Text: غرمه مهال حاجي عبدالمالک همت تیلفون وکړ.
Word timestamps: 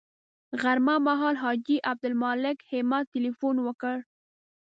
غرمه 0.61 0.95
مهال 1.07 1.35
حاجي 1.43 1.77
عبدالمالک 1.89 2.57
همت 2.71 3.05
تیلفون 3.13 3.55
وکړ. 3.61 3.95